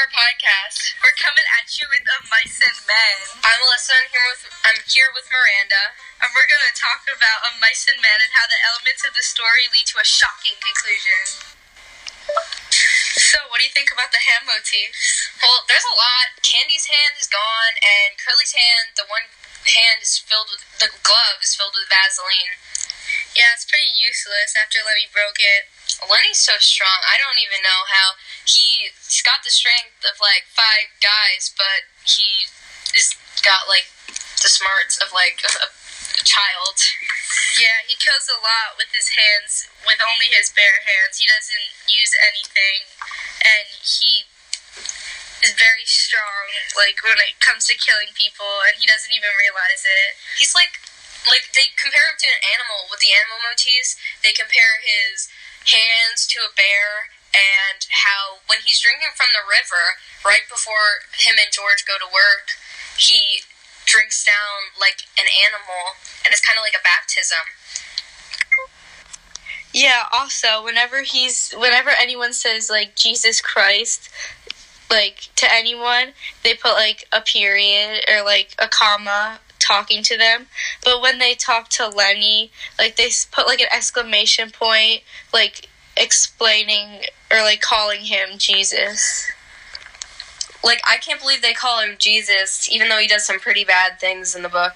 our 0.00 0.08
podcast. 0.16 0.96
We're 1.04 1.12
coming 1.20 1.44
at 1.60 1.76
you 1.76 1.84
with 1.92 2.00
a 2.08 2.24
mice 2.32 2.56
and 2.56 2.78
men. 2.88 3.16
I'm 3.44 3.60
Alyssa. 3.60 3.92
I'm 3.92 4.08
here 4.08 4.24
with 4.32 4.42
I'm 4.64 4.80
here 4.88 5.10
with 5.12 5.28
Miranda, 5.28 5.92
and 6.24 6.32
we're 6.32 6.48
gonna 6.48 6.72
talk 6.72 7.04
about 7.04 7.44
a 7.44 7.60
mice 7.60 7.84
and 7.84 8.00
men 8.00 8.16
and 8.16 8.32
how 8.32 8.48
the 8.48 8.56
elements 8.64 9.04
of 9.04 9.12
the 9.12 9.20
story 9.20 9.68
lead 9.68 9.84
to 9.92 10.00
a 10.00 10.06
shocking 10.08 10.56
conclusion. 10.56 11.52
So, 13.12 13.44
what 13.52 13.60
do 13.60 13.68
you 13.68 13.74
think 13.76 13.92
about 13.92 14.08
the 14.08 14.24
hand 14.24 14.48
motifs? 14.48 15.36
Well, 15.44 15.68
there's 15.68 15.84
a 15.84 15.92
lot. 15.92 16.32
Candy's 16.40 16.88
hand 16.88 17.20
is 17.20 17.28
gone, 17.28 17.76
and 17.84 18.16
Curly's 18.16 18.56
hand, 18.56 18.96
the 18.96 19.04
one 19.04 19.28
hand 19.68 20.00
is 20.00 20.16
filled 20.16 20.48
with 20.48 20.64
the 20.80 20.88
glove 21.04 21.44
is 21.44 21.52
filled 21.52 21.76
with 21.76 21.92
Vaseline. 21.92 22.56
Yeah, 23.36 23.52
it's 23.52 23.68
pretty 23.68 23.92
useless 23.92 24.56
after 24.56 24.80
Lennie 24.80 25.12
broke 25.12 25.44
it. 25.44 25.68
Lennie's 26.08 26.40
so 26.40 26.56
strong. 26.56 27.04
I 27.04 27.20
don't 27.20 27.36
even 27.44 27.60
know 27.60 27.84
how 27.92 28.16
he's 28.46 29.22
got 29.22 29.44
the 29.44 29.52
strength 29.52 30.00
of 30.04 30.20
like 30.20 30.48
five 30.52 30.92
guys, 31.00 31.52
but 31.56 31.88
he 32.04 32.48
is 32.96 33.14
got 33.44 33.68
like 33.68 33.88
the 34.42 34.50
smarts 34.50 35.00
of 35.00 35.12
like 35.12 35.40
a, 35.44 35.68
a 35.68 36.24
child. 36.24 36.76
Yeah, 37.60 37.84
he 37.86 37.96
kills 37.96 38.26
a 38.26 38.40
lot 38.40 38.76
with 38.80 38.90
his 38.92 39.12
hands, 39.14 39.68
with 39.84 40.00
only 40.00 40.32
his 40.32 40.50
bare 40.50 40.80
hands. 40.84 41.20
He 41.20 41.28
doesn't 41.28 41.68
use 41.88 42.12
anything, 42.20 42.88
and 43.44 43.68
he 43.84 44.24
is 45.44 45.56
very 45.56 45.84
strong, 45.88 46.52
like 46.76 47.00
when 47.00 47.16
it 47.20 47.40
comes 47.40 47.68
to 47.68 47.76
killing 47.76 48.12
people, 48.16 48.64
and 48.68 48.76
he 48.76 48.84
doesn't 48.88 49.12
even 49.12 49.32
realize 49.40 49.84
it. 49.84 50.16
He's 50.36 50.52
like, 50.56 50.80
like 51.28 51.52
they 51.52 51.72
compare 51.76 52.04
him 52.08 52.16
to 52.20 52.28
an 52.28 52.42
animal 52.56 52.88
with 52.88 53.00
the 53.04 53.12
animal 53.12 53.40
motifs. 53.44 53.96
They 54.24 54.32
compare 54.32 54.80
his 54.80 55.28
hands 55.68 56.24
to 56.32 56.44
a 56.44 56.52
bear, 56.52 57.12
and 57.34 57.86
how 58.04 58.42
when 58.46 58.60
he's 58.66 58.80
drinking 58.82 59.14
from 59.14 59.30
the 59.32 59.44
river, 59.46 60.00
right 60.24 60.46
before 60.50 61.06
him 61.14 61.38
and 61.38 61.50
George 61.52 61.86
go 61.86 61.98
to 61.98 62.08
work, 62.10 62.58
he 62.98 63.46
drinks 63.86 64.24
down 64.24 64.74
like 64.78 65.06
an 65.18 65.26
animal, 65.26 65.98
and 66.24 66.32
it's 66.32 66.42
kind 66.42 66.58
of 66.58 66.62
like 66.62 66.76
a 66.76 66.82
baptism. 66.82 67.46
Yeah, 69.72 70.06
also, 70.12 70.64
whenever 70.64 71.02
he's 71.02 71.52
whenever 71.52 71.90
anyone 71.90 72.32
says 72.32 72.68
like 72.68 72.96
Jesus 72.96 73.40
Christ, 73.40 74.10
like 74.90 75.30
to 75.36 75.46
anyone, 75.50 76.12
they 76.42 76.54
put 76.54 76.74
like 76.74 77.06
a 77.12 77.20
period 77.20 78.04
or 78.10 78.24
like 78.24 78.54
a 78.58 78.68
comma 78.68 79.38
talking 79.60 80.02
to 80.02 80.18
them. 80.18 80.46
But 80.84 81.00
when 81.00 81.18
they 81.18 81.34
talk 81.34 81.68
to 81.70 81.86
Lennie, 81.88 82.50
like 82.78 82.96
they 82.96 83.10
put 83.30 83.46
like 83.46 83.60
an 83.60 83.68
exclamation 83.72 84.50
point, 84.50 85.02
like 85.32 85.68
explaining 86.00 87.02
or 87.30 87.42
like 87.42 87.60
calling 87.60 88.00
him 88.00 88.38
Jesus. 88.38 89.30
Like 90.64 90.80
I 90.86 90.96
can't 90.96 91.20
believe 91.20 91.42
they 91.42 91.52
call 91.52 91.80
him 91.80 91.96
Jesus, 91.98 92.68
even 92.70 92.88
though 92.88 92.98
he 92.98 93.06
does 93.06 93.26
some 93.26 93.38
pretty 93.38 93.64
bad 93.64 94.00
things 94.00 94.34
in 94.34 94.42
the 94.42 94.48
book. 94.48 94.74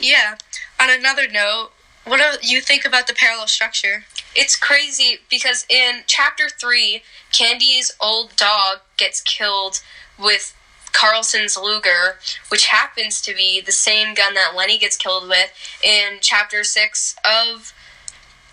Yeah. 0.00 0.36
On 0.80 0.88
another 0.90 1.28
note, 1.28 1.70
what 2.04 2.20
do 2.40 2.46
you 2.46 2.60
think 2.60 2.84
about 2.84 3.06
the 3.06 3.14
parallel 3.14 3.46
structure? 3.46 4.04
It's 4.34 4.56
crazy 4.56 5.18
because 5.30 5.66
in 5.68 6.02
chapter 6.06 6.48
three, 6.48 7.02
Candy's 7.32 7.92
old 8.00 8.34
dog 8.36 8.78
gets 8.96 9.20
killed 9.20 9.80
with 10.18 10.56
Carlson's 10.92 11.56
Luger, 11.56 12.18
which 12.48 12.66
happens 12.66 13.20
to 13.22 13.34
be 13.34 13.60
the 13.60 13.72
same 13.72 14.14
gun 14.14 14.34
that 14.34 14.54
Lennie 14.56 14.78
gets 14.78 14.96
killed 14.96 15.28
with 15.28 15.52
in 15.82 16.18
chapter 16.20 16.64
six 16.64 17.16
of 17.24 17.72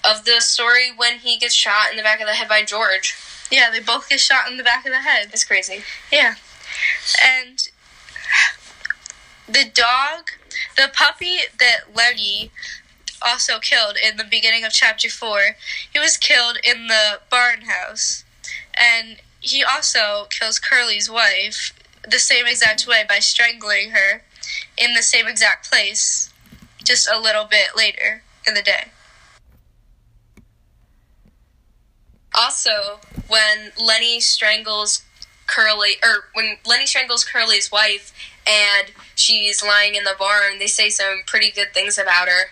of 0.03 0.25
the 0.25 0.39
story 0.39 0.91
when 0.95 1.19
he 1.19 1.37
gets 1.37 1.53
shot 1.53 1.91
in 1.91 1.97
the 1.97 2.03
back 2.03 2.19
of 2.19 2.27
the 2.27 2.33
head 2.33 2.47
by 2.47 2.63
George. 2.63 3.15
Yeah, 3.51 3.69
they 3.71 3.79
both 3.79 4.09
get 4.09 4.19
shot 4.19 4.49
in 4.49 4.57
the 4.57 4.63
back 4.63 4.85
of 4.85 4.91
the 4.91 4.99
head. 4.99 5.29
It's 5.33 5.43
crazy. 5.43 5.83
Yeah. 6.11 6.35
And 7.23 7.69
the 9.47 9.65
dog, 9.65 10.31
the 10.75 10.91
puppy 10.93 11.39
that 11.57 11.95
Lennie 11.95 12.51
also 13.21 13.59
killed 13.59 13.97
in 13.97 14.17
the 14.17 14.23
beginning 14.23 14.63
of 14.63 14.71
chapter 14.71 15.09
4, 15.09 15.55
he 15.91 15.99
was 15.99 16.17
killed 16.17 16.57
in 16.63 16.87
the 16.87 17.19
barn 17.29 17.61
house. 17.61 18.23
And 18.73 19.17
he 19.39 19.63
also 19.63 20.27
kills 20.29 20.59
Curly's 20.59 21.09
wife 21.09 21.73
the 22.07 22.19
same 22.19 22.45
exact 22.45 22.87
way 22.87 23.03
by 23.07 23.19
strangling 23.19 23.91
her 23.91 24.21
in 24.77 24.93
the 24.93 25.01
same 25.01 25.27
exact 25.27 25.69
place 25.69 26.31
just 26.83 27.09
a 27.11 27.19
little 27.19 27.45
bit 27.45 27.75
later 27.75 28.23
in 28.47 28.53
the 28.53 28.61
day. 28.61 28.85
Also, 32.33 32.99
when 33.27 33.71
Lennie 33.83 34.19
strangles 34.19 35.03
Curly, 35.47 35.93
or 36.03 36.25
when 36.33 36.57
Lennie 36.65 36.85
strangles 36.85 37.23
Curly's 37.25 37.71
wife 37.71 38.13
and 38.47 38.91
she's 39.15 39.63
lying 39.63 39.95
in 39.95 40.03
the 40.03 40.15
barn, 40.17 40.59
they 40.59 40.67
say 40.67 40.89
some 40.89 41.23
pretty 41.25 41.51
good 41.51 41.73
things 41.73 41.97
about 41.97 42.27
her. 42.27 42.45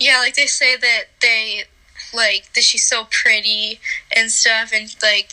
Yeah, 0.00 0.18
like 0.18 0.34
they 0.34 0.46
say 0.46 0.76
that 0.76 1.04
they 1.20 1.64
like 2.12 2.52
that 2.54 2.64
she's 2.64 2.86
so 2.86 3.06
pretty 3.10 3.80
and 4.14 4.30
stuff, 4.30 4.72
and 4.74 4.94
like 5.02 5.32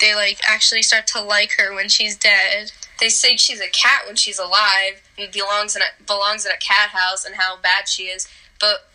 they 0.00 0.14
like 0.14 0.40
actually 0.46 0.82
start 0.82 1.06
to 1.08 1.22
like 1.22 1.52
her 1.58 1.74
when 1.74 1.88
she's 1.88 2.16
dead. 2.16 2.72
They 3.00 3.10
say 3.10 3.36
she's 3.36 3.60
a 3.60 3.68
cat 3.68 4.02
when 4.06 4.16
she's 4.16 4.38
alive 4.38 5.02
and 5.18 5.30
belongs 5.30 5.76
in 5.76 5.82
a 5.82 6.02
belongs 6.04 6.46
in 6.46 6.52
a 6.52 6.56
cat 6.56 6.90
house 6.90 7.24
and 7.24 7.36
how 7.36 7.58
bad 7.60 7.88
she 7.88 8.04
is. 8.04 8.26
But 8.58 8.88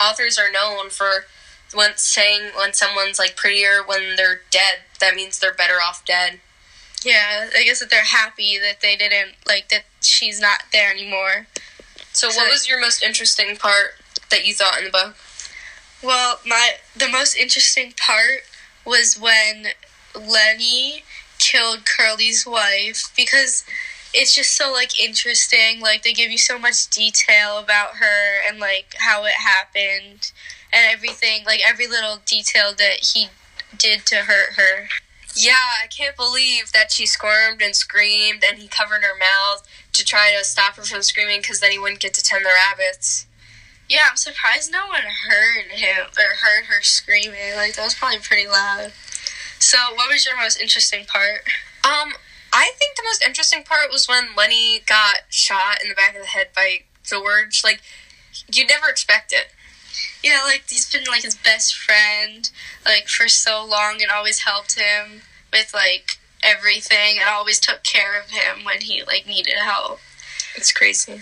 authors 0.00 0.38
are 0.38 0.50
known 0.50 0.90
for 0.90 1.24
when 1.74 1.96
saying 1.96 2.50
when 2.56 2.72
someone's 2.72 3.18
like 3.18 3.36
prettier 3.36 3.82
when 3.84 4.16
they're 4.16 4.40
dead, 4.50 4.80
that 5.00 5.14
means 5.14 5.38
they're 5.38 5.54
better 5.54 5.74
off 5.74 6.04
dead. 6.04 6.40
Yeah, 7.04 7.48
I 7.56 7.64
guess 7.64 7.80
that 7.80 7.90
they're 7.90 8.02
happy 8.02 8.58
that 8.58 8.80
they 8.80 8.96
didn't 8.96 9.36
like 9.46 9.68
that 9.68 9.84
she's 10.00 10.40
not 10.40 10.64
there 10.72 10.90
anymore. 10.90 11.46
So, 12.12 12.30
so 12.30 12.40
what 12.40 12.50
was 12.50 12.68
your 12.68 12.80
most 12.80 13.02
interesting 13.02 13.56
part 13.56 13.94
that 14.30 14.46
you 14.46 14.54
thought 14.54 14.78
in 14.78 14.84
the 14.84 14.90
book? 14.90 15.16
Well, 16.02 16.40
my 16.46 16.72
the 16.96 17.08
most 17.08 17.36
interesting 17.36 17.92
part 17.96 18.42
was 18.84 19.18
when 19.18 19.68
Lennie 20.14 21.04
killed 21.38 21.84
Curly's 21.84 22.46
wife 22.46 23.12
because 23.16 23.64
it's 24.14 24.34
just 24.34 24.56
so 24.56 24.72
like 24.72 25.00
interesting. 25.00 25.80
Like 25.80 26.02
they 26.02 26.12
give 26.12 26.30
you 26.30 26.38
so 26.38 26.58
much 26.58 26.88
detail 26.88 27.58
about 27.58 27.96
her 27.96 28.48
and 28.48 28.58
like 28.58 28.94
how 28.98 29.24
it 29.24 29.32
happened 29.32 30.32
and 30.72 30.86
everything, 30.92 31.44
like 31.44 31.60
every 31.66 31.86
little 31.86 32.18
detail 32.24 32.72
that 32.76 33.04
he 33.12 33.28
did 33.76 34.06
to 34.06 34.16
hurt 34.16 34.54
her. 34.54 34.88
Yeah, 35.34 35.82
I 35.82 35.86
can't 35.86 36.16
believe 36.16 36.72
that 36.72 36.90
she 36.90 37.06
squirmed 37.06 37.62
and 37.62 37.76
screamed 37.76 38.42
and 38.48 38.58
he 38.58 38.66
covered 38.66 39.02
her 39.02 39.16
mouth 39.18 39.66
to 39.92 40.04
try 40.04 40.34
to 40.36 40.44
stop 40.44 40.76
her 40.76 40.82
from 40.82 41.02
screaming 41.02 41.40
because 41.40 41.60
then 41.60 41.70
he 41.70 41.78
wouldn't 41.78 42.00
get 42.00 42.14
to 42.14 42.22
tend 42.22 42.44
the 42.44 42.50
rabbits. 42.50 43.26
Yeah, 43.88 44.00
I'm 44.10 44.16
surprised 44.16 44.70
no 44.70 44.86
one 44.86 45.02
heard 45.02 45.70
him 45.70 46.06
or 46.18 46.36
heard 46.42 46.66
her 46.66 46.82
screaming. 46.82 47.54
Like 47.56 47.74
that 47.76 47.84
was 47.84 47.94
probably 47.94 48.18
pretty 48.18 48.46
loud. 48.46 48.92
So, 49.58 49.78
what 49.94 50.10
was 50.10 50.24
your 50.24 50.36
most 50.36 50.60
interesting 50.60 51.04
part? 51.04 51.42
Um, 51.84 52.12
I 52.52 52.72
think 52.78 52.96
the 52.96 53.02
most 53.04 53.22
interesting 53.22 53.62
part 53.62 53.90
was 53.90 54.08
when 54.08 54.28
Lennie 54.36 54.80
got 54.86 55.20
shot 55.28 55.82
in 55.82 55.88
the 55.88 55.94
back 55.94 56.14
of 56.14 56.22
the 56.22 56.28
head 56.28 56.48
by 56.54 56.80
George. 57.04 57.62
Like, 57.62 57.80
you'd 58.52 58.68
never 58.68 58.88
expect 58.88 59.32
it. 59.32 59.48
Yeah, 60.22 60.40
like 60.44 60.64
he's 60.68 60.90
been 60.90 61.04
like 61.08 61.22
his 61.22 61.36
best 61.36 61.76
friend 61.76 62.50
like 62.84 63.08
for 63.08 63.28
so 63.28 63.64
long 63.64 64.02
and 64.02 64.10
always 64.10 64.40
helped 64.40 64.78
him 64.78 65.22
with 65.52 65.72
like 65.72 66.18
everything 66.42 67.18
and 67.18 67.28
always 67.28 67.60
took 67.60 67.82
care 67.82 68.18
of 68.20 68.30
him 68.30 68.64
when 68.64 68.80
he 68.80 69.02
like 69.04 69.26
needed 69.26 69.54
help. 69.54 70.00
It's 70.56 70.72
crazy. 70.72 71.20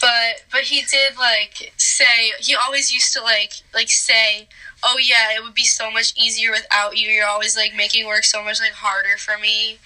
But 0.00 0.44
but 0.52 0.62
he 0.62 0.82
did 0.82 1.16
like 1.16 1.72
say 1.76 2.32
he 2.38 2.54
always 2.54 2.92
used 2.92 3.12
to 3.14 3.22
like 3.22 3.52
like 3.74 3.88
say, 3.88 4.48
"Oh 4.82 4.98
yeah, 5.02 5.34
it 5.34 5.42
would 5.42 5.54
be 5.54 5.64
so 5.64 5.90
much 5.90 6.12
easier 6.16 6.50
without 6.50 6.96
you. 6.96 7.08
You're 7.08 7.26
always 7.26 7.56
like 7.56 7.74
making 7.74 8.06
work 8.06 8.24
so 8.24 8.42
much 8.44 8.60
like 8.60 8.72
harder 8.72 9.16
for 9.16 9.38
me." 9.38 9.78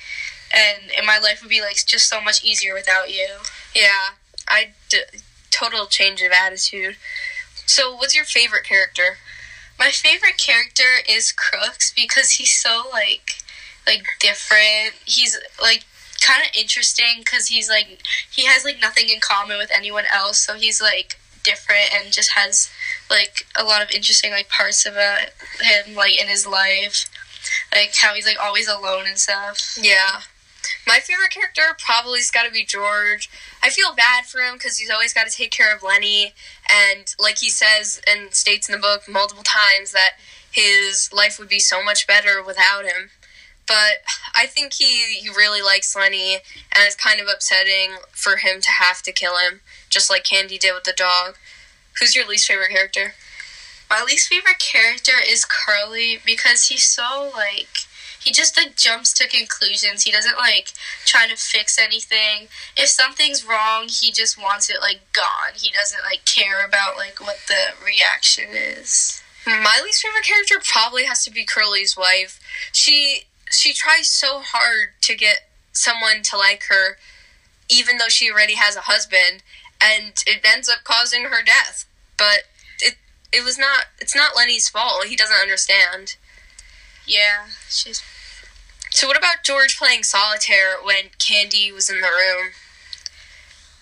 And, 0.53 0.91
and 0.97 1.07
my 1.07 1.19
life 1.19 1.43
would 1.43 1.51
be 1.51 1.61
like 1.61 1.77
just 1.87 2.09
so 2.09 2.21
much 2.21 2.45
easier 2.45 2.75
without 2.75 3.11
you. 3.11 3.29
Yeah, 3.75 4.15
I 4.49 4.71
d- 4.89 5.03
total 5.51 5.87
change 5.87 6.23
of 6.23 6.33
attitude. 6.33 6.97
So, 7.67 7.95
what's 7.95 8.17
your 8.17 8.25
favorite 8.25 8.65
character? 8.65 9.19
My 9.79 9.91
favorite 9.91 10.37
character 10.39 11.03
is 11.09 11.33
Crooks 11.33 11.93
because 11.95 12.33
he's 12.33 12.53
so 12.53 12.85
like 12.93 13.39
like 13.87 14.05
different. 14.19 14.95
He's 15.07 15.39
like 15.61 15.85
kind 16.21 16.43
of 16.43 16.55
interesting 16.55 17.21
because 17.21 17.47
he's 17.47 17.69
like 17.69 18.01
he 18.31 18.45
has 18.47 18.65
like 18.65 18.81
nothing 18.81 19.09
in 19.09 19.21
common 19.21 19.59
with 19.59 19.71
anyone 19.75 20.05
else, 20.13 20.39
so 20.39 20.55
he's 20.55 20.81
like 20.81 21.17
different 21.43 21.91
and 21.95 22.13
just 22.13 22.33
has 22.33 22.71
like 23.11 23.47
a 23.59 23.65
lot 23.65 23.83
of 23.83 23.91
interesting 23.91 24.31
like 24.31 24.49
parts 24.49 24.85
about 24.85 25.21
him 25.61 25.95
like 25.95 26.21
in 26.21 26.29
his 26.29 26.47
life, 26.47 27.09
like 27.73 27.95
how 27.97 28.15
he's 28.15 28.27
like 28.27 28.39
always 28.43 28.69
alone 28.69 29.05
and 29.07 29.19
stuff. 29.19 29.79
Yeah. 29.81 30.21
My 30.87 30.99
favorite 31.01 31.31
character 31.31 31.63
probably's 31.79 32.31
got 32.31 32.45
to 32.45 32.51
be 32.53 32.65
George. 32.65 33.31
I 33.63 33.71
feel 33.71 33.95
bad 33.95 34.27
for 34.27 34.41
him 34.41 34.55
because 34.55 34.79
he's 34.79 34.91
always 34.91 35.13
got 35.15 35.27
to 35.29 35.37
take 35.37 35.51
care 35.53 35.75
of 35.75 35.83
Lennie, 35.83 36.35
and 36.69 37.15
like 37.19 37.39
he 37.39 37.49
says 37.49 38.01
and 38.09 38.35
states 38.35 38.69
in 38.69 38.73
the 38.73 38.81
book 38.81 39.09
multiple 39.09 39.45
times 39.45 39.93
that 39.93 40.13
his 40.51 41.11
life 41.13 41.39
would 41.39 41.49
be 41.49 41.61
so 41.61 41.83
much 41.83 42.07
better 42.07 42.43
without 42.43 42.85
him. 42.85 43.11
but 43.71 44.03
I 44.35 44.47
think 44.47 44.73
he, 44.75 45.21
he 45.21 45.29
really 45.29 45.63
likes 45.63 45.95
Lennie, 45.95 46.35
and 46.35 46.85
it's 46.87 46.97
kind 46.97 47.21
of 47.21 47.29
upsetting 47.33 47.99
for 48.11 48.37
him 48.37 48.61
to 48.61 48.71
have 48.71 49.01
to 49.03 49.13
kill 49.13 49.37
him, 49.37 49.61
just 49.89 50.11
like 50.11 50.25
Candy 50.25 50.59
did 50.59 50.75
with 50.75 50.83
the 50.85 50.93
dog. 50.93 51.37
Who's 52.01 52.17
your 52.17 52.27
least 52.27 52.49
favorite 52.49 52.71
character? 52.71 53.15
My 53.89 54.03
least 54.05 54.29
favorite 54.29 54.59
character 54.59 55.13
is 55.25 55.45
Curly 55.45 56.19
because 56.25 56.67
he's 56.69 56.85
so 56.85 57.31
like 57.35 57.87
he 58.21 58.33
just 58.33 58.57
like 58.57 58.77
jumps 58.77 59.13
to 59.15 59.29
conclusions. 59.29 60.03
He 60.03 60.13
doesn't 60.13 60.37
like 60.37 60.73
try 61.07 61.27
to 61.27 61.37
fix 61.37 61.79
anything. 61.79 62.49
If 62.77 62.89
something's 62.89 63.47
wrong, 63.47 63.89
he 63.89 64.13
just 64.13 64.39
wants 64.39 64.69
it 64.69 64.81
like 64.81 65.01
gone. 65.13 65.55
He 65.55 65.71
doesn't 65.71 66.03
like 66.05 66.25
care 66.25 66.65
about 66.65 66.97
like 66.97 67.19
what 67.21 67.39
the 67.49 67.75
reaction 67.85 68.51
is. 68.53 69.23
My 69.47 69.81
least 69.83 70.03
favorite 70.03 70.25
character 70.25 70.61
probably 70.63 71.05
has 71.05 71.25
to 71.25 71.31
be 71.31 71.45
Curly's 71.45 71.97
wife. 71.97 72.39
She 72.73 73.23
she 73.51 73.73
tries 73.73 74.09
so 74.09 74.41
hard 74.41 74.91
to 75.03 75.17
get 75.17 75.49
someone 75.73 76.23
to 76.25 76.37
like 76.37 76.65
her, 76.65 76.99
even 77.69 77.97
though 77.97 78.09
she 78.09 78.31
already 78.31 78.55
has 78.55 78.77
a 78.77 78.83
husband, 78.83 79.43
and 79.83 80.13
it 80.27 80.45
ends 80.45 80.69
up 80.69 80.85
causing 80.85 81.25
her 81.25 81.43
death. 81.43 81.87
But 82.19 82.45
it 82.81 82.97
it 83.33 83.45
was 83.45 83.59
not 83.59 83.87
it's 83.99 84.15
not 84.15 84.37
Lennie's 84.37 84.69
fault. 84.69 85.07
He 85.07 85.17
doesn't 85.17 85.41
understand. 85.41 86.17
Yeah, 87.07 87.47
she's. 87.69 88.03
So 88.91 89.07
what 89.07 89.17
about 89.17 89.45
George 89.45 89.79
playing 89.79 90.03
solitaire 90.03 90.77
when 90.83 91.11
Candy 91.19 91.73
was 91.73 91.89
in 91.89 92.01
the 92.01 92.09
room? 92.09 92.53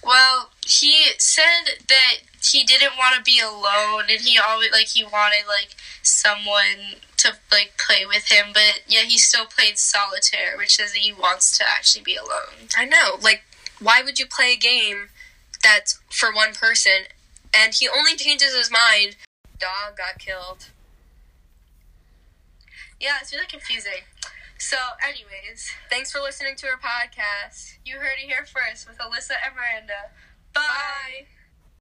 Well, 0.03 0.51
he 0.65 1.07
said 1.19 1.85
that 1.89 2.15
he 2.43 2.63
didn't 2.63 2.97
want 2.97 3.17
to 3.17 3.23
be 3.23 3.41
alone, 3.41 4.05
and 4.11 4.21
he 4.21 4.39
always 4.39 4.71
like 4.71 4.89
he 4.89 5.03
wanted 5.03 5.47
like 5.49 5.75
someone 6.03 7.01
to 7.19 7.33
like 7.51 7.73
play 7.79 8.07
with 8.07 8.31
him. 8.31 8.49
But 8.53 8.83
yeah, 8.87 9.03
he 9.03 9.19
still 9.19 9.47
played 9.47 9.79
solitaire, 9.79 10.57
which 10.57 10.77
says 10.77 10.93
that 10.93 11.01
he 11.01 11.13
wants 11.13 11.57
to 11.59 11.65
actually 11.69 12.05
be 12.05 12.17
alone. 12.17 12.69
I 12.77 12.85
know. 12.85 13.17
Like, 13.21 13.43
why 13.81 14.03
would 14.03 14.19
you 14.19 14.27
play 14.27 14.53
a 14.53 14.57
game 14.57 15.09
that's 15.63 15.99
for 16.11 16.33
one 16.33 16.55
person? 16.55 17.09
And 17.53 17.75
he 17.75 17.89
only 17.89 18.15
changes 18.15 18.55
his 18.55 18.71
mind. 18.71 19.17
Dog 19.59 19.97
got 19.97 20.19
killed. 20.19 20.67
Yeah, 23.01 23.17
it's 23.21 23.33
really 23.33 23.47
confusing. 23.47 24.05
So, 24.59 24.77
anyways, 25.07 25.71
Thanks 25.89 26.11
for 26.13 26.21
listening 26.21 26.57
to 26.57 26.67
our 26.67 26.79
podcast. 26.79 27.79
you 27.85 27.97
heard 27.99 28.19
it 28.23 28.27
here 28.27 28.45
first 28.45 28.89
with 28.89 28.99
Alyssa 28.99 29.35
and 29.45 29.55
Miranda. 29.55 30.11
Bye. 30.53 30.63
Bye. 30.63 31.27